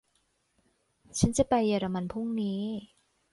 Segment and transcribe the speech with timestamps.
[1.19, 2.61] ฉันจะไปเยอรมันพรุ่งนี้